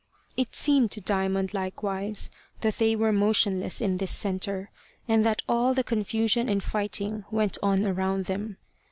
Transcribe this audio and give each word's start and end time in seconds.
It 0.35 0.55
seemed 0.55 0.89
to 0.93 0.99
Diamond 1.01 1.53
likewise 1.53 2.31
that 2.61 2.77
they 2.77 2.95
were 2.95 3.11
motionless 3.11 3.79
in 3.81 3.97
this 3.97 4.09
centre, 4.09 4.71
and 5.07 5.23
that 5.23 5.43
all 5.47 5.75
the 5.75 5.83
confusion 5.83 6.49
and 6.49 6.63
fighting 6.63 7.23
went 7.29 7.59
on 7.61 7.85
around 7.85 8.25
them. 8.25 8.57